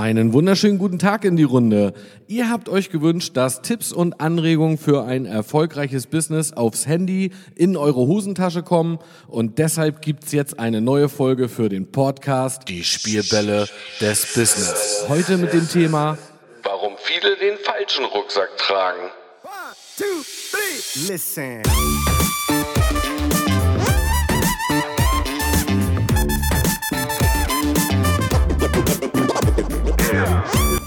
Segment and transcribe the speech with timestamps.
[0.00, 1.92] Einen wunderschönen guten Tag in die Runde.
[2.26, 7.76] Ihr habt euch gewünscht, dass Tipps und Anregungen für ein erfolgreiches Business aufs Handy in
[7.76, 13.68] eure Hosentasche kommen und deshalb gibt's jetzt eine neue Folge für den Podcast Die Spielbälle
[14.00, 15.04] des Business.
[15.06, 16.16] Heute mit dem Thema
[16.62, 19.02] Warum viele den falschen Rucksack tragen.
[19.42, 19.52] One,
[19.98, 21.12] two, three.
[21.12, 21.62] Listen.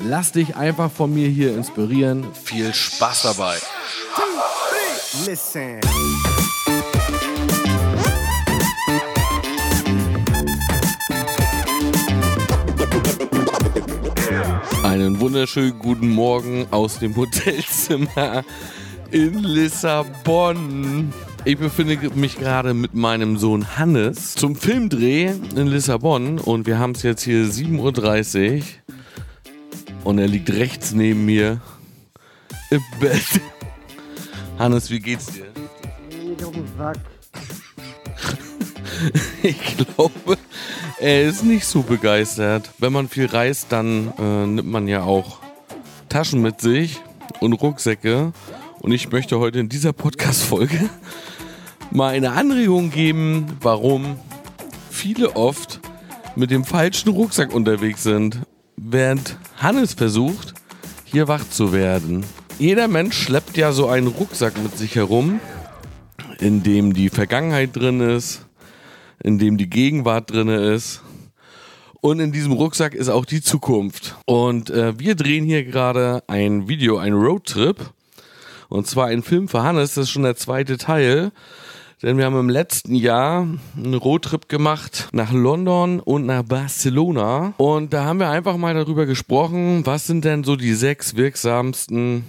[0.00, 2.26] Lass dich einfach von mir hier inspirieren.
[2.32, 3.56] Viel Spaß dabei.
[5.26, 5.80] Listen.
[14.84, 18.44] Einen wunderschönen guten Morgen aus dem Hotelzimmer
[19.10, 21.12] in Lissabon.
[21.44, 26.92] Ich befinde mich gerade mit meinem Sohn Hannes zum Filmdreh in Lissabon und wir haben
[26.92, 28.62] es jetzt hier 7.30 Uhr
[30.08, 31.60] und er liegt rechts neben mir
[32.70, 33.42] im Bett.
[34.58, 35.44] Hannes, wie geht's dir?
[39.42, 40.38] Ich glaube,
[40.98, 42.70] er ist nicht so begeistert.
[42.78, 45.40] Wenn man viel reist, dann äh, nimmt man ja auch
[46.08, 47.00] Taschen mit sich
[47.40, 48.32] und Rucksäcke.
[48.80, 50.88] Und ich möchte heute in dieser Podcast-Folge
[51.90, 54.18] mal eine Anregung geben, warum
[54.90, 55.80] viele oft
[56.34, 58.40] mit dem falschen Rucksack unterwegs sind,
[58.80, 60.54] während Hannes versucht,
[61.04, 62.24] hier wach zu werden.
[62.58, 65.40] Jeder Mensch schleppt ja so einen Rucksack mit sich herum,
[66.40, 68.46] in dem die Vergangenheit drin ist,
[69.22, 71.02] in dem die Gegenwart drin ist.
[72.00, 74.16] Und in diesem Rucksack ist auch die Zukunft.
[74.24, 77.92] Und äh, wir drehen hier gerade ein Video, ein Roadtrip.
[78.68, 81.32] Und zwar ein Film für Hannes, das ist schon der zweite Teil.
[82.02, 87.54] Denn wir haben im letzten Jahr einen Roadtrip gemacht nach London und nach Barcelona.
[87.56, 92.24] Und da haben wir einfach mal darüber gesprochen, was sind denn so die sechs wirksamsten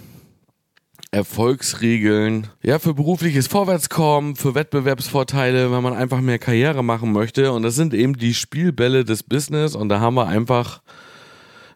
[1.12, 7.52] Erfolgsregeln, ja, für berufliches Vorwärtskommen, für Wettbewerbsvorteile, wenn man einfach mehr Karriere machen möchte.
[7.52, 9.74] Und das sind eben die Spielbälle des Business.
[9.74, 10.82] Und da haben wir einfach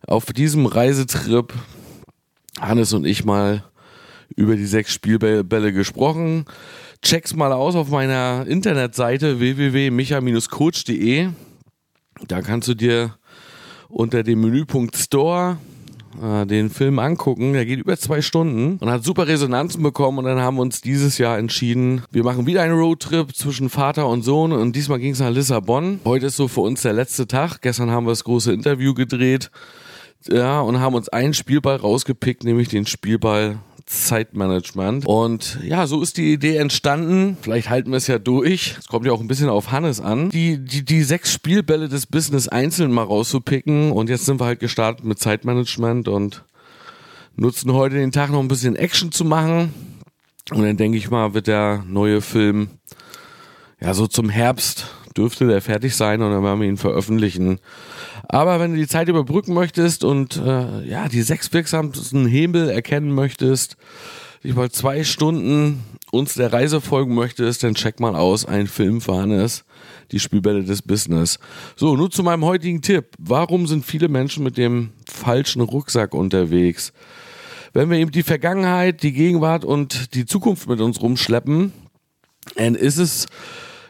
[0.07, 1.53] auf diesem Reisetrip
[2.61, 3.65] Hannes und ich mal
[4.37, 6.45] über die sechs Spielbälle gesprochen.
[7.03, 11.29] Check's mal aus auf meiner Internetseite www.micha-coach.de.
[12.29, 13.17] Da kannst du dir
[13.89, 15.59] unter dem Menüpunkt Store
[16.23, 17.53] äh, den Film angucken.
[17.53, 20.19] Der geht über zwei Stunden und hat super Resonanzen bekommen.
[20.19, 24.09] Und dann haben wir uns dieses Jahr entschieden, wir machen wieder einen Roadtrip zwischen Vater
[24.09, 24.53] und Sohn.
[24.53, 26.01] Und diesmal ging es nach Lissabon.
[26.05, 27.61] Heute ist so für uns der letzte Tag.
[27.61, 29.51] Gestern haben wir das große Interview gedreht.
[30.27, 35.07] Ja, und haben uns einen Spielball rausgepickt, nämlich den Spielball Zeitmanagement.
[35.07, 37.37] Und ja, so ist die Idee entstanden.
[37.41, 38.77] Vielleicht halten wir es ja durch.
[38.79, 40.31] Es kommt ja auch ein bisschen auf Hannes an.
[40.31, 43.93] Die, die, die sechs Spielbälle des Business einzeln mal rauszupicken.
[43.93, 46.45] Und jetzt sind wir halt gestartet mit Zeitmanagement und
[47.37, 49.75] nutzen heute den Tag noch ein bisschen Action zu machen.
[50.51, 52.69] Und dann denke ich mal, wird der neue Film
[53.81, 57.59] ja so zum Herbst dürfte der fertig sein und dann werden wir ihn veröffentlichen.
[58.29, 63.13] Aber wenn du die Zeit überbrücken möchtest und äh, ja die sechs wirksamsten Hebel erkennen
[63.13, 63.77] möchtest,
[64.43, 69.01] dich mal zwei Stunden uns der Reise folgen möchtest, dann check mal aus, ein Film
[69.01, 69.65] für Hannes,
[70.13, 71.39] die Spielbälle des Business.
[71.77, 73.07] So, nun zu meinem heutigen Tipp.
[73.19, 76.93] Warum sind viele Menschen mit dem falschen Rucksack unterwegs?
[77.73, 81.73] Wenn wir eben die Vergangenheit, die Gegenwart und die Zukunft mit uns rumschleppen,
[82.55, 83.27] dann ist es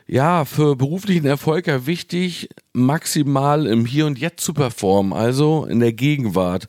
[0.07, 5.81] ja, für beruflichen Erfolg ja wichtig, maximal im Hier und Jetzt zu performen, also in
[5.81, 6.69] der Gegenwart.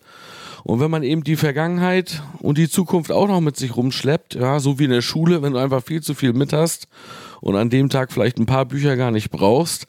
[0.64, 4.60] Und wenn man eben die Vergangenheit und die Zukunft auch noch mit sich rumschleppt, ja,
[4.60, 6.88] so wie in der Schule, wenn du einfach viel zu viel mit hast
[7.42, 9.86] und an dem Tag vielleicht ein paar Bücher gar nicht brauchst,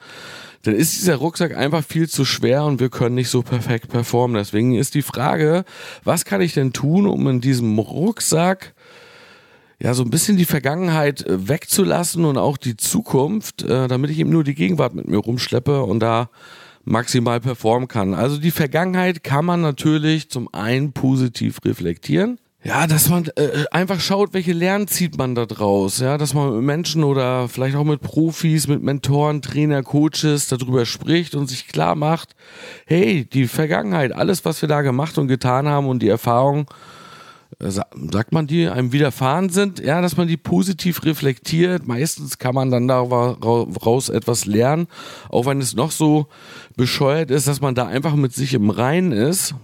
[0.65, 4.37] dann ist dieser Rucksack einfach viel zu schwer und wir können nicht so perfekt performen.
[4.37, 5.65] Deswegen ist die Frage,
[6.05, 8.75] was kann ich denn tun, um in diesem Rucksack
[9.79, 14.19] ja, so ein bisschen die Vergangenheit äh, wegzulassen und auch die Zukunft, äh, damit ich
[14.19, 16.31] eben nur die Gegenwart mit mir rumschleppe und da
[16.85, 18.15] maximal performen kann.
[18.15, 22.39] Also die Vergangenheit kann man natürlich zum einen positiv reflektieren.
[22.63, 26.01] Ja, dass man äh, einfach schaut, welche Lernen zieht man da draus.
[26.01, 30.85] Ja, dass man mit Menschen oder vielleicht auch mit Profis, mit Mentoren, Trainer, Coaches darüber
[30.87, 32.35] spricht und sich klar macht,
[32.87, 36.96] hey, die Vergangenheit, alles, was wir da gemacht und getan haben und die Erfahrung, äh,
[37.59, 41.87] sagt man die, einem widerfahren sind, ja, dass man die positiv reflektiert.
[41.87, 44.89] Meistens kann man dann daraus etwas lernen,
[45.31, 46.27] auch wenn es noch so
[46.77, 49.55] bescheuert ist, dass man da einfach mit sich im Reinen ist.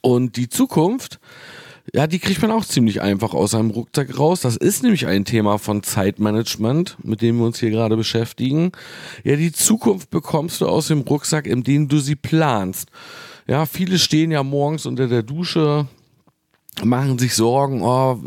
[0.00, 1.18] Und die Zukunft,
[1.92, 4.40] ja, die kriegt man auch ziemlich einfach aus seinem Rucksack raus.
[4.40, 8.72] Das ist nämlich ein Thema von Zeitmanagement, mit dem wir uns hier gerade beschäftigen.
[9.24, 12.90] Ja, die Zukunft bekommst du aus dem Rucksack, indem du sie planst.
[13.46, 15.88] Ja, viele stehen ja morgens unter der Dusche,
[16.84, 18.20] machen sich Sorgen, oh,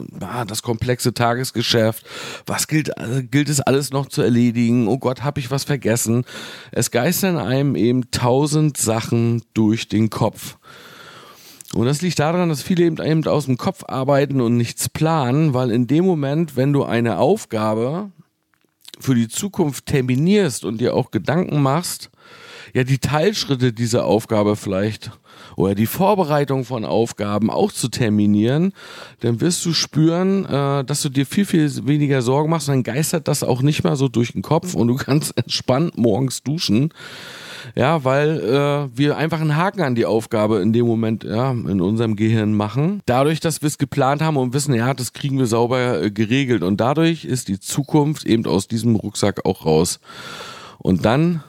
[0.48, 2.06] das komplexe Tagesgeschäft,
[2.46, 2.92] was gilt,
[3.30, 6.26] gilt es alles noch zu erledigen, oh Gott, habe ich was vergessen.
[6.72, 10.58] Es geistern einem eben tausend Sachen durch den Kopf.
[11.74, 15.72] Und das liegt daran, dass viele eben aus dem Kopf arbeiten und nichts planen, weil
[15.72, 18.12] in dem Moment, wenn du eine Aufgabe
[19.00, 22.10] für die Zukunft terminierst und dir auch Gedanken machst,
[22.74, 25.12] ja, die Teilschritte dieser Aufgabe vielleicht
[25.56, 28.74] oder die Vorbereitung von Aufgaben auch zu terminieren,
[29.20, 33.28] dann wirst du spüren, äh, dass du dir viel, viel weniger Sorgen machst dann geistert
[33.28, 36.94] das auch nicht mehr so durch den Kopf und du kannst entspannt morgens duschen.
[37.76, 41.80] Ja, weil äh, wir einfach einen Haken an die Aufgabe in dem Moment ja, in
[41.80, 43.02] unserem Gehirn machen.
[43.06, 46.64] Dadurch, dass wir es geplant haben und wissen, ja, das kriegen wir sauber äh, geregelt.
[46.64, 50.00] Und dadurch ist die Zukunft eben aus diesem Rucksack auch raus.
[50.80, 51.44] Und dann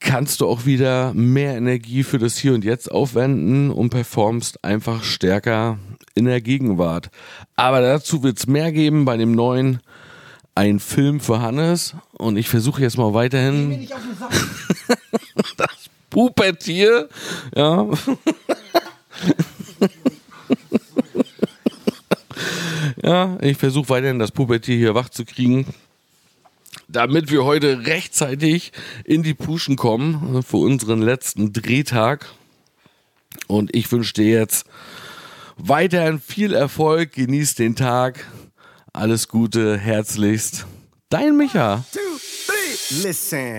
[0.00, 5.04] kannst du auch wieder mehr Energie für das Hier und Jetzt aufwenden und performst einfach
[5.04, 5.78] stärker
[6.14, 7.10] in der Gegenwart.
[7.54, 9.80] Aber dazu wird es mehr geben bei dem neuen
[10.54, 13.86] Ein Film für Hannes und ich versuche jetzt mal weiterhin
[15.56, 17.08] das Pubertier,
[17.54, 17.86] ja.
[23.02, 25.66] ja, ich versuche weiterhin das Pubertier hier wach zu kriegen
[26.88, 28.72] damit wir heute rechtzeitig
[29.04, 32.26] in die Puschen kommen äh, für unseren letzten Drehtag.
[33.46, 34.66] Und ich wünsche dir jetzt
[35.56, 38.26] weiterhin viel Erfolg, genieß den Tag.
[38.92, 40.66] Alles Gute, herzlichst.
[41.10, 41.74] Dein Micha.
[41.74, 41.98] One, two,
[42.46, 43.08] three.
[43.08, 43.58] Listen.